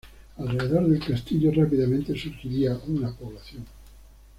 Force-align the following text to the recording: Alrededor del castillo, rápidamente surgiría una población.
Alrededor 0.39 0.87
del 0.87 0.99
castillo, 1.05 1.51
rápidamente 1.55 2.17
surgiría 2.17 2.75
una 2.87 3.11
población. 3.13 3.63